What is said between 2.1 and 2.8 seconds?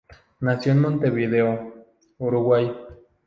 Uruguay.